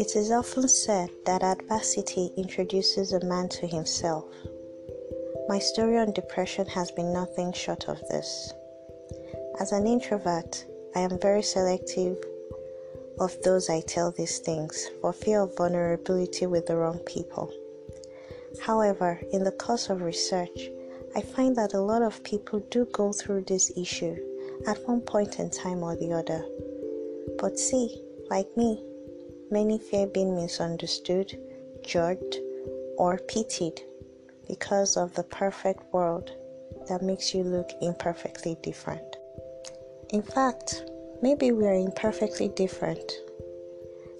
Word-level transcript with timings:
It 0.00 0.16
is 0.16 0.30
often 0.30 0.66
said 0.66 1.10
that 1.26 1.42
adversity 1.42 2.32
introduces 2.34 3.12
a 3.12 3.22
man 3.22 3.50
to 3.50 3.66
himself. 3.66 4.24
My 5.46 5.58
story 5.58 5.98
on 5.98 6.12
depression 6.12 6.64
has 6.68 6.90
been 6.90 7.12
nothing 7.12 7.52
short 7.52 7.86
of 7.86 8.00
this. 8.08 8.50
As 9.60 9.72
an 9.72 9.86
introvert, 9.86 10.64
I 10.96 11.00
am 11.00 11.18
very 11.20 11.42
selective 11.42 12.16
of 13.18 13.36
those 13.42 13.68
I 13.68 13.82
tell 13.82 14.10
these 14.10 14.38
things 14.38 14.88
for 15.02 15.12
fear 15.12 15.42
of 15.42 15.54
vulnerability 15.58 16.46
with 16.46 16.64
the 16.64 16.76
wrong 16.76 17.00
people. 17.00 17.52
However, 18.62 19.20
in 19.32 19.44
the 19.44 19.52
course 19.52 19.90
of 19.90 20.00
research, 20.00 20.70
I 21.14 21.20
find 21.20 21.54
that 21.56 21.74
a 21.74 21.82
lot 21.82 22.00
of 22.00 22.24
people 22.24 22.60
do 22.70 22.86
go 22.86 23.12
through 23.12 23.42
this 23.42 23.70
issue 23.76 24.16
at 24.66 24.88
one 24.88 25.02
point 25.02 25.38
in 25.38 25.50
time 25.50 25.82
or 25.82 25.94
the 25.94 26.14
other. 26.14 26.42
But 27.38 27.58
see, 27.58 28.02
like 28.30 28.48
me, 28.56 28.82
many 29.50 29.78
fear 29.78 30.06
being 30.06 30.34
misunderstood, 30.34 31.38
judged, 31.82 32.36
or 32.96 33.18
pitied 33.18 33.80
because 34.46 34.96
of 34.96 35.14
the 35.14 35.22
perfect 35.22 35.82
world 35.92 36.32
that 36.88 37.02
makes 37.02 37.34
you 37.34 37.42
look 37.42 37.70
imperfectly 37.80 38.56
different. 38.62 39.16
In 40.10 40.22
fact, 40.22 40.84
maybe 41.22 41.52
we 41.52 41.66
are 41.66 41.74
imperfectly 41.74 42.48
different. 42.48 43.12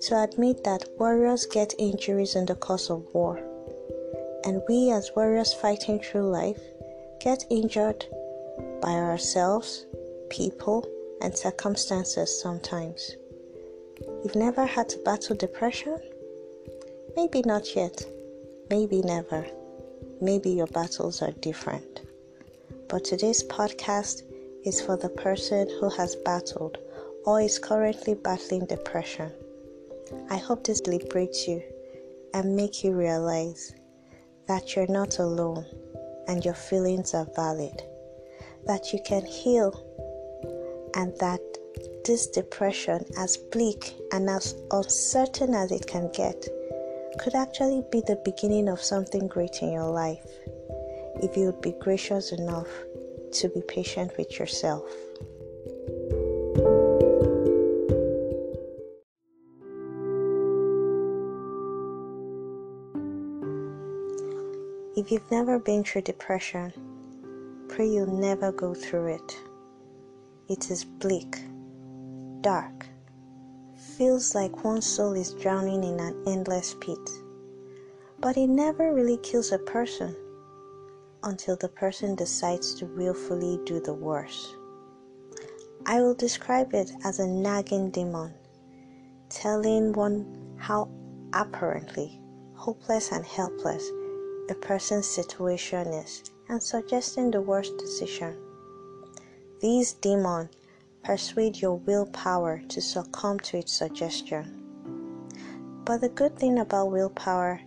To 0.02 0.22
admit 0.22 0.64
that 0.64 0.88
warriors 0.98 1.46
get 1.46 1.74
injuries 1.78 2.34
in 2.34 2.46
the 2.46 2.54
course 2.54 2.90
of 2.90 3.04
war, 3.12 3.38
and 4.44 4.62
we 4.68 4.90
as 4.90 5.10
warriors 5.14 5.52
fighting 5.52 6.00
through 6.00 6.30
life 6.30 6.60
get 7.20 7.44
injured 7.50 8.06
by 8.80 8.92
ourselves, 8.92 9.84
people, 10.30 10.86
and 11.20 11.36
circumstances 11.36 12.40
sometimes. 12.40 13.16
You've 14.22 14.36
never 14.36 14.66
had 14.66 14.88
to 14.90 14.98
battle 14.98 15.34
depression? 15.34 15.98
Maybe 17.16 17.40
not 17.42 17.74
yet. 17.74 18.04
Maybe 18.68 19.00
never. 19.00 19.46
Maybe 20.20 20.50
your 20.50 20.66
battles 20.66 21.22
are 21.22 21.30
different. 21.30 22.02
But 22.88 23.04
today's 23.04 23.42
podcast 23.42 24.22
is 24.66 24.80
for 24.80 24.98
the 24.98 25.08
person 25.08 25.70
who 25.80 25.88
has 25.88 26.16
battled 26.16 26.76
or 27.24 27.40
is 27.40 27.58
currently 27.58 28.12
battling 28.12 28.66
depression. 28.66 29.32
I 30.28 30.36
hope 30.36 30.64
this 30.64 30.86
liberates 30.86 31.48
you 31.48 31.62
and 32.34 32.54
make 32.54 32.84
you 32.84 32.92
realize 32.92 33.72
that 34.48 34.76
you're 34.76 34.86
not 34.86 35.18
alone 35.18 35.64
and 36.28 36.44
your 36.44 36.54
feelings 36.54 37.14
are 37.14 37.28
valid, 37.34 37.82
that 38.66 38.92
you 38.92 39.00
can 39.02 39.24
heal, 39.24 39.72
and 40.94 41.16
that 41.20 41.40
this 42.04 42.26
depression, 42.26 43.04
as 43.18 43.36
bleak 43.36 43.94
and 44.12 44.28
as 44.28 44.54
uncertain 44.70 45.54
as 45.54 45.70
it 45.70 45.86
can 45.86 46.10
get, 46.12 46.48
could 47.18 47.34
actually 47.34 47.82
be 47.90 48.00
the 48.00 48.20
beginning 48.24 48.68
of 48.68 48.80
something 48.80 49.26
great 49.26 49.62
in 49.62 49.72
your 49.72 49.90
life 49.90 50.26
if 51.22 51.36
you 51.36 51.46
would 51.46 51.60
be 51.60 51.74
gracious 51.80 52.32
enough 52.32 52.68
to 53.32 53.48
be 53.48 53.60
patient 53.62 54.16
with 54.16 54.38
yourself. 54.38 54.84
If 64.96 65.10
you've 65.10 65.30
never 65.30 65.58
been 65.58 65.82
through 65.82 66.02
depression, 66.02 66.72
pray 67.68 67.88
you'll 67.88 68.18
never 68.20 68.52
go 68.52 68.74
through 68.74 69.14
it. 69.14 69.36
It 70.48 70.70
is 70.70 70.84
bleak, 70.84 71.36
dark, 72.42 72.86
feels 73.96 74.34
like 74.34 74.64
one's 74.64 74.86
soul 74.86 75.12
is 75.14 75.34
drowning 75.34 75.84
in 75.84 76.00
an 76.00 76.22
endless 76.26 76.74
pit. 76.80 76.98
But 78.18 78.36
it 78.36 78.48
never 78.48 78.94
really 78.94 79.18
kills 79.18 79.52
a 79.52 79.58
person 79.58 80.16
until 81.22 81.56
the 81.56 81.68
person 81.68 82.14
decides 82.14 82.74
to 82.74 82.86
willfully 82.86 83.58
do 83.64 83.80
the 83.80 83.94
worst. 83.94 84.56
I 85.86 86.00
will 86.00 86.14
describe 86.14 86.74
it 86.74 86.92
as 87.04 87.18
a 87.18 87.26
nagging 87.26 87.90
demon, 87.90 88.32
telling 89.28 89.92
one 89.92 90.56
how 90.58 90.88
apparently 91.32 92.20
hopeless 92.54 93.12
and 93.12 93.24
helpless 93.24 93.90
a 94.50 94.54
person's 94.54 95.06
situation 95.06 95.88
is 95.88 96.22
and 96.48 96.62
suggesting 96.62 97.30
the 97.30 97.40
worst 97.40 97.76
decision. 97.78 98.36
These 99.60 99.94
demons 99.94 100.50
persuade 101.10 101.60
your 101.60 101.74
willpower 101.74 102.62
to 102.68 102.80
succumb 102.80 103.36
to 103.40 103.58
its 103.58 103.72
suggestion. 103.72 104.44
But 105.84 106.02
the 106.02 106.08
good 106.08 106.38
thing 106.38 106.60
about 106.60 106.92
willpower 106.92 107.60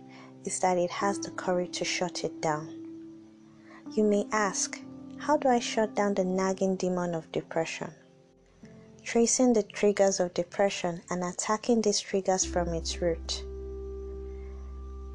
is 0.46 0.60
that 0.60 0.78
it 0.78 0.90
has 0.90 1.18
the 1.18 1.30
courage 1.32 1.76
to 1.76 1.84
shut 1.84 2.24
it 2.24 2.40
down. 2.40 2.72
You 3.92 4.04
may 4.04 4.24
ask, 4.32 4.80
how 5.18 5.36
do 5.36 5.48
I 5.48 5.58
shut 5.58 5.94
down 5.94 6.14
the 6.14 6.24
nagging 6.24 6.76
demon 6.76 7.14
of 7.14 7.30
depression? 7.32 7.92
Tracing 9.02 9.52
the 9.52 9.62
triggers 9.62 10.20
of 10.20 10.32
depression 10.32 11.02
and 11.10 11.22
attacking 11.22 11.82
these 11.82 12.00
triggers 12.00 12.46
from 12.46 12.68
its 12.68 13.02
root. 13.02 13.44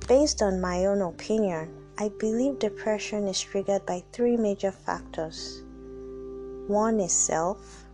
Based 0.07 0.43
on 0.43 0.61
my 0.61 0.85
own 0.85 1.01
opinion, 1.01 1.73
I 1.97 2.09
believe 2.19 2.59
depression 2.59 3.27
is 3.27 3.41
triggered 3.41 3.87
by 3.87 4.03
three 4.13 4.37
major 4.37 4.71
factors. 4.71 5.63
One 6.67 6.99
is 6.99 7.11
self, 7.11 7.88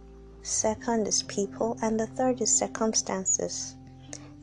second 0.46 1.08
is 1.08 1.24
people, 1.24 1.76
and 1.82 2.00
the 2.00 2.06
third 2.06 2.40
is 2.40 2.56
circumstances. 2.56 3.76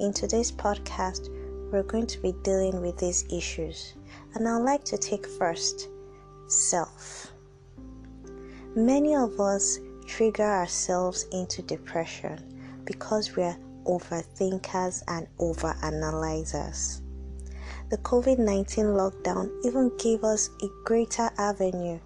In 0.00 0.12
today's 0.12 0.50
podcast, 0.50 1.28
we're 1.70 1.84
going 1.84 2.08
to 2.08 2.20
be 2.20 2.34
dealing 2.42 2.80
with 2.80 2.98
these 2.98 3.24
issues, 3.32 3.94
and 4.34 4.48
I'd 4.48 4.62
like 4.62 4.84
to 4.86 4.98
take 4.98 5.26
first 5.26 5.88
self. 6.48 7.32
Many 8.74 9.14
of 9.14 9.38
us 9.38 9.78
trigger 10.04 10.42
ourselves 10.42 11.26
into 11.30 11.62
depression 11.62 12.82
because 12.84 13.36
we're 13.36 13.56
overthinkers 13.84 15.04
and 15.06 15.28
overanalyzers. 15.38 17.00
The 17.90 17.98
COVID 17.98 18.38
19 18.38 18.86
lockdown 18.86 19.52
even 19.64 19.96
gave 19.98 20.24
us 20.24 20.50
a 20.62 20.68
greater 20.84 21.30
avenue 21.38 22.00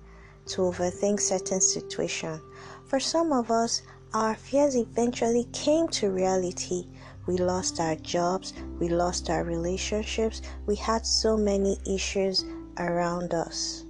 to 0.49 0.63
overthink 0.63 1.19
certain 1.19 1.63
situations. 1.63 2.43
For 2.87 3.01
some 3.01 3.33
of 3.33 3.51
us, 3.51 3.83
our 4.15 4.37
fears 4.37 4.77
eventually 4.77 5.49
came 5.53 5.89
to 5.89 6.11
reality. 6.11 6.87
We 7.27 7.37
lost 7.37 7.81
our 7.81 7.97
jobs, 7.97 8.55
we 8.79 8.89
lost 8.89 9.29
our 9.29 9.43
relationships, 9.43 10.41
we 10.67 10.77
had 10.77 11.05
so 11.05 11.37
many 11.37 11.79
issues 11.85 12.45
around 12.79 13.35
us. 13.35 13.85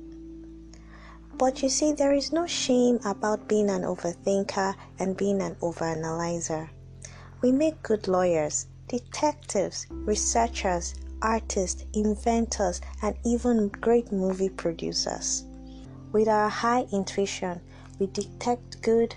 But 1.37 1.63
you 1.63 1.69
see, 1.69 1.93
there 1.93 2.15
is 2.15 2.33
no 2.33 2.47
shame 2.47 2.99
about 3.05 3.47
being 3.47 3.69
an 3.69 3.83
overthinker 3.83 4.75
and 4.99 5.17
being 5.17 5.43
an 5.43 5.57
overanalyzer. 5.57 6.71
We 7.43 7.53
make 7.53 7.83
good 7.83 8.09
lawyers, 8.09 8.67
detectives, 8.89 9.87
researchers, 9.91 10.95
artists, 11.21 11.85
inventors, 11.93 12.81
and 13.03 13.15
even 13.27 13.69
great 13.69 14.11
movie 14.11 14.49
producers. 14.49 15.45
With 16.13 16.29
our 16.29 16.49
high 16.49 16.87
intuition, 16.91 17.61
we 17.99 18.07
detect 18.09 18.83
good, 18.83 19.15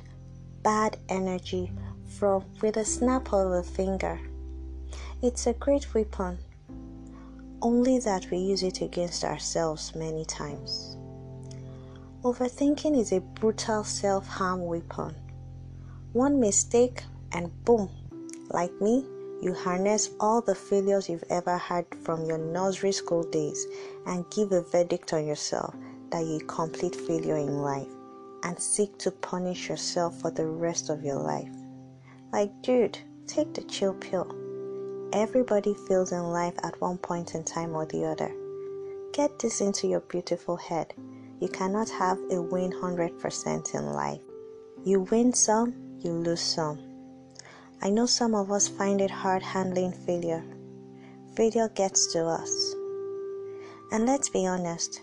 bad 0.63 0.97
energy 1.09 1.72
from 2.17 2.44
with 2.62 2.78
a 2.78 2.85
snap 2.85 3.34
of 3.34 3.51
a 3.51 3.63
finger. 3.63 4.19
It's 5.22 5.47
a 5.47 5.53
great 5.53 5.94
weapon, 5.94 6.40
only 7.62 8.00
that 8.00 8.29
we 8.31 8.38
use 8.38 8.63
it 8.63 8.81
against 8.81 9.23
ourselves 9.23 9.95
many 9.95 10.23
times. 10.25 10.97
Overthinking 12.23 12.97
is 12.97 13.12
a 13.12 13.19
brutal 13.19 13.84
self 13.84 14.28
harm 14.28 14.66
weapon. 14.66 15.16
One 16.14 16.40
mistake 16.40 17.03
and 17.32 17.52
boom, 17.66 17.90
like 18.49 18.73
me, 18.82 19.05
you 19.41 19.53
harness 19.53 20.09
all 20.20 20.41
the 20.41 20.55
failures 20.55 21.08
you've 21.08 21.23
ever 21.29 21.58
had 21.58 21.85
from 22.03 22.25
your 22.25 22.37
nursery 22.37 22.91
school 22.91 23.23
days 23.23 23.67
and 24.05 24.29
give 24.32 24.52
a 24.52 24.61
verdict 24.61 25.14
on 25.14 25.25
yourself 25.25 25.75
that 26.11 26.25
you're 26.25 26.41
a 26.41 26.46
complete 26.46 26.96
failure 26.96 27.37
in 27.37 27.61
life 27.61 27.87
and 28.44 28.59
seek 28.59 28.97
to 29.00 29.12
punish 29.12 29.70
yourself 29.70 30.20
for 30.20 30.32
the 30.32 30.46
rest 30.46 30.90
of 30.90 31.03
your 31.03 31.20
life. 31.20 31.52
Like, 32.32 32.52
dude, 32.62 32.97
take 33.28 33.53
the 33.53 33.64
chill 33.64 33.94
pill. 33.94 34.36
Everybody 35.14 35.74
feels 35.88 36.12
in 36.12 36.24
life 36.32 36.53
at 36.64 36.80
one 36.80 36.97
point 36.97 37.36
in 37.36 37.44
time 37.44 37.76
or 37.76 37.86
the 37.86 38.06
other. 38.06 38.32
Get 39.14 39.40
this 39.40 39.59
into 39.59 39.88
your 39.88 40.02
beautiful 40.02 40.56
head. 40.56 40.94
You 41.40 41.47
cannot 41.47 41.90
have 41.90 42.20
a 42.32 42.41
win 42.41 42.72
100% 42.72 43.76
in 43.76 43.86
life. 43.94 44.22
You 44.84 45.02
win 45.02 45.34
some, 45.34 45.74
you 46.00 46.12
lose 46.12 46.42
some. 46.42 46.80
I 47.82 47.90
know 47.90 48.06
some 48.06 48.35
of 48.35 48.52
us 48.52 48.68
find 48.68 49.02
it 49.02 49.09
hard 49.12 49.42
handling 49.42 49.94
failure. 49.94 50.44
Failure 51.35 51.70
gets 51.70 52.12
to 52.14 52.26
us. 52.26 52.76
And 53.92 54.06
let's 54.06 54.30
be 54.30 54.46
honest, 54.46 55.02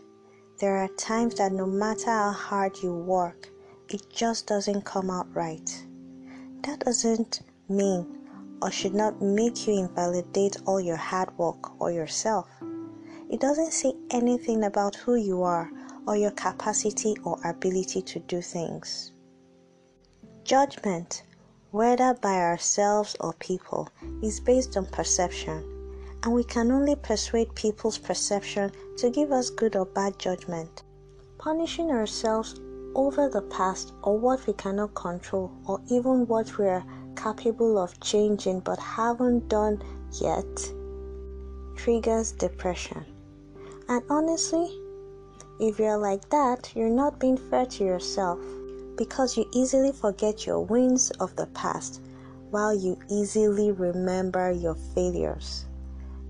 there 0.59 0.79
are 0.79 0.89
times 0.97 1.35
that 1.35 1.53
no 1.53 1.67
matter 1.67 2.07
how 2.07 2.33
hard 2.33 2.79
you 2.83 2.93
work, 2.93 3.49
it 3.91 4.09
just 4.11 4.47
doesn't 4.47 4.83
come 4.87 5.11
out 5.11 5.27
right. 5.35 5.85
That 6.63 6.81
doesn't 6.81 7.41
mean 7.69 8.07
or 8.63 8.71
should 8.71 8.95
not 8.95 9.21
make 9.21 9.67
you 9.67 9.79
invalidate 9.79 10.57
all 10.65 10.81
your 10.81 10.97
hard 10.97 11.37
work 11.37 11.79
or 11.81 11.93
yourself. 11.93 12.49
It 13.31 13.41
doesn't 13.41 13.73
say 13.73 13.93
anything 14.11 14.65
about 14.65 14.97
who 14.97 15.17
you 15.17 15.43
are 15.43 15.71
or 16.07 16.17
your 16.17 16.31
capacity 16.31 17.15
or 17.23 17.39
ability 17.45 18.01
to 18.01 18.21
do 18.21 18.41
things. 18.41 19.13
Judgment, 20.45 21.25
whether 21.71 22.15
by 22.15 22.37
ourselves 22.37 23.15
or 23.21 23.35
people, 23.35 23.91
is 24.23 24.41
based 24.41 24.77
on 24.77 24.87
perception, 24.87 25.76
and 26.23 26.33
we 26.33 26.45
can 26.45 26.71
only 26.71 26.97
persuade 26.97 27.55
people's 27.55 27.99
perception 27.99 28.73
to 28.97 29.11
give 29.11 29.33
us 29.33 29.51
good 29.51 29.77
or 29.77 29.87
bad 29.87 30.19
judgment. 30.19 30.83
Punishing 31.39 31.91
ourselves 31.91 32.61
over 32.95 33.29
the 33.29 33.43
past 33.43 33.93
or 34.03 34.19
what 34.19 34.47
we 34.47 34.53
cannot 34.55 34.95
control 34.95 35.53
or 35.67 35.81
even 35.91 36.27
what 36.27 36.57
we 36.59 36.67
are 36.67 36.85
capable 37.15 37.79
of 37.79 37.99
changing 38.01 38.61
but 38.61 38.79
haven't 38.79 39.49
done 39.49 39.83
yet 40.21 40.73
triggers 41.77 42.33
depression. 42.33 43.05
And 43.89 44.03
honestly, 44.09 44.81
if 45.61 45.79
you're 45.79 45.99
like 45.99 46.29
that, 46.31 46.73
you're 46.75 46.89
not 46.89 47.21
being 47.21 47.37
fair 47.37 47.67
to 47.67 47.85
yourself 47.85 48.41
because 48.97 49.37
you 49.37 49.49
easily 49.53 49.93
forget 49.93 50.47
your 50.47 50.61
wins 50.61 51.11
of 51.13 51.37
the 51.37 51.47
past 51.49 52.01
while 52.51 52.75
you 52.75 52.99
easily 53.11 53.73
remember 53.73 54.51
your 54.51 54.75
failures. 54.95 55.67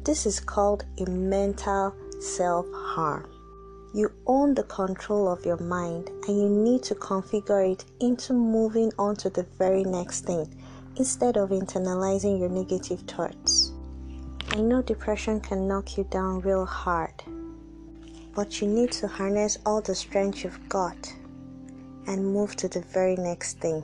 This 0.07 0.25
is 0.25 0.39
called 0.39 0.85
a 0.99 1.11
mental 1.11 1.93
self 2.21 2.65
harm. 2.73 3.29
You 3.93 4.13
own 4.25 4.55
the 4.55 4.63
control 4.63 5.27
of 5.27 5.45
your 5.45 5.57
mind 5.57 6.11
and 6.29 6.41
you 6.41 6.49
need 6.49 6.85
to 6.85 6.95
configure 6.95 7.73
it 7.73 7.85
into 7.99 8.33
moving 8.33 8.93
on 9.01 9.17
to 9.17 9.31
the 9.31 9.43
very 9.59 9.83
next 9.83 10.21
thing 10.21 10.47
instead 10.95 11.37
of 11.37 11.51
internalizing 11.51 12.39
your 12.39 12.49
negative 12.49 13.01
thoughts. 13.01 13.73
I 14.51 14.61
know 14.61 14.81
depression 14.81 15.41
can 15.41 15.67
knock 15.67 15.99
you 15.99 16.05
down 16.05 16.41
real 16.41 16.67
hard, 16.67 17.25
but 18.33 18.61
you 18.61 18.69
need 18.69 18.93
to 18.93 19.09
harness 19.09 19.59
all 19.67 19.81
the 19.81 19.97
strength 19.97 20.45
you've 20.45 20.69
got 20.69 21.13
and 22.07 22.33
move 22.33 22.55
to 22.57 22.69
the 22.69 22.83
very 22.83 23.17
next 23.17 23.59
thing. 23.59 23.83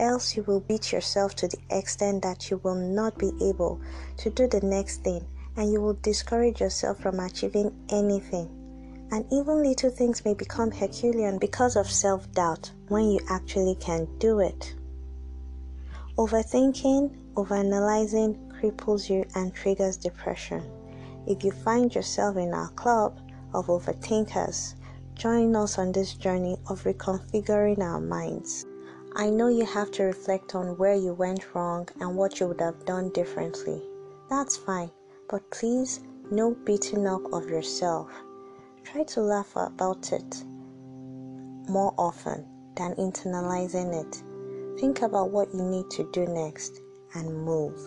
Else, 0.00 0.34
you 0.34 0.44
will 0.44 0.60
beat 0.60 0.92
yourself 0.92 1.36
to 1.36 1.46
the 1.46 1.58
extent 1.68 2.22
that 2.22 2.50
you 2.50 2.56
will 2.64 2.74
not 2.74 3.18
be 3.18 3.30
able 3.42 3.82
to 4.16 4.30
do 4.30 4.48
the 4.48 4.62
next 4.62 5.04
thing 5.04 5.22
and 5.56 5.72
you 5.72 5.80
will 5.80 5.98
discourage 6.02 6.60
yourself 6.60 7.00
from 7.00 7.20
achieving 7.20 7.74
anything. 7.90 8.48
And 9.10 9.24
even 9.32 9.62
little 9.62 9.90
things 9.90 10.24
may 10.24 10.34
become 10.34 10.70
Herculean 10.70 11.38
because 11.38 11.76
of 11.76 11.90
self 11.90 12.30
doubt 12.32 12.70
when 12.88 13.10
you 13.10 13.20
actually 13.28 13.74
can 13.76 14.08
do 14.18 14.40
it. 14.40 14.74
Overthinking, 16.16 17.34
overanalyzing 17.34 18.36
cripples 18.60 19.10
you 19.10 19.24
and 19.34 19.54
triggers 19.54 19.96
depression. 19.96 20.62
If 21.26 21.44
you 21.44 21.52
find 21.52 21.94
yourself 21.94 22.36
in 22.36 22.54
our 22.54 22.70
club 22.70 23.20
of 23.54 23.66
overthinkers, 23.66 24.74
Join 25.14 25.54
us 25.54 25.78
on 25.78 25.92
this 25.92 26.14
journey 26.14 26.56
of 26.68 26.82
reconfiguring 26.82 27.78
our 27.80 28.00
minds. 28.00 28.66
I 29.14 29.30
know 29.30 29.48
you 29.48 29.64
have 29.66 29.92
to 29.92 30.04
reflect 30.04 30.54
on 30.54 30.76
where 30.78 30.94
you 30.96 31.12
went 31.12 31.54
wrong 31.54 31.88
and 32.00 32.16
what 32.16 32.40
you 32.40 32.48
would 32.48 32.60
have 32.60 32.84
done 32.86 33.10
differently. 33.10 33.82
That's 34.28 34.56
fine, 34.56 34.90
but 35.32 35.50
please, 35.50 36.00
no 36.30 36.54
beating 36.66 37.06
up 37.06 37.22
of 37.32 37.48
yourself. 37.48 38.10
Try 38.84 39.02
to 39.04 39.20
laugh 39.22 39.50
about 39.56 40.12
it 40.12 40.44
more 41.68 41.94
often 41.96 42.44
than 42.76 42.94
internalizing 42.96 43.94
it. 43.98 44.22
Think 44.78 45.00
about 45.00 45.30
what 45.30 45.48
you 45.54 45.62
need 45.62 45.88
to 45.92 46.08
do 46.12 46.26
next 46.26 46.82
and 47.14 47.34
move. 47.46 47.78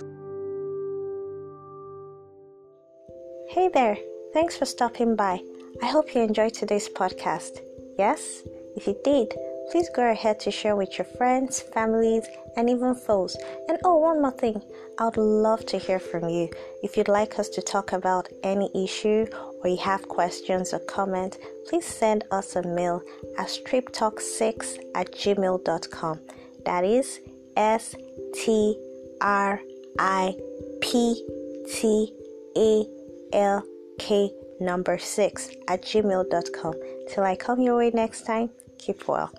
Hey 3.48 3.70
there, 3.72 3.98
thanks 4.34 4.58
for 4.58 4.66
stopping 4.66 5.16
by. 5.16 5.40
I 5.84 5.86
hope 5.86 6.16
you 6.16 6.22
enjoyed 6.22 6.56
today's 6.56 6.90
podcast. 6.90 7.62
Yes? 8.00 8.42
If 8.76 8.88
you 8.88 8.98
did, 9.04 9.36
please 9.72 9.90
go 9.90 10.12
ahead 10.12 10.40
to 10.42 10.52
share 10.52 10.76
with 10.76 10.98
your 10.98 11.06
friends, 11.06 11.62
families, 11.62 12.26
and 12.56 12.70
even 12.70 12.96
foes. 12.96 13.36
And 13.68 13.78
oh, 13.84 13.98
one 13.98 14.22
more 14.22 14.32
thing 14.32 14.62
I 15.00 15.06
would 15.06 15.18
love 15.18 15.66
to 15.68 15.78
hear 15.78 16.00
from 16.00 16.30
you. 16.30 16.50
If 16.84 16.98
you'd 16.98 17.08
like 17.08 17.40
us 17.40 17.50
to 17.50 17.62
talk 17.62 17.94
about 17.94 18.30
any 18.44 18.70
issue 18.76 19.28
or 19.64 19.70
you 19.70 19.78
have 19.78 20.08
questions 20.08 20.74
or 20.74 20.80
comments, 20.80 21.38
please 21.68 21.86
send 21.86 22.24
us 22.32 22.56
a 22.56 22.64
mail 22.64 23.02
at 23.38 23.48
striptalk6 23.48 24.80
at 24.96 25.12
gmail.com. 25.12 26.20
That 26.66 26.84
is 26.84 27.20
S 27.58 27.96
T 28.34 28.78
R 29.22 29.62
I 30.00 30.36
P 30.82 31.24
T 31.72 32.14
A 32.58 32.86
L 33.34 33.64
K 34.00 34.32
number 34.60 34.98
6 34.98 35.50
at 35.68 35.82
gmail.com. 35.84 36.74
Till 37.10 37.24
I 37.24 37.36
come 37.36 37.62
your 37.62 37.78
way 37.78 37.92
next 37.92 38.26
time, 38.26 38.50
keep 38.78 39.08
well. 39.08 39.32